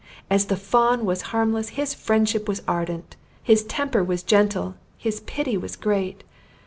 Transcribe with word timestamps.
As 0.31 0.45
the 0.47 0.55
fawn 0.57 1.05
was 1.05 1.21
harmless: 1.29 1.69
his 1.77 1.93
friendship 1.93 2.47
was 2.47 2.63
ardent: 2.67 3.17
his 3.43 3.61
temper 3.63 4.03
was 4.03 4.23
gentle: 4.23 4.73
his 4.97 5.19
pity 5.19 5.57
was 5.59 5.75
great! 5.75 6.23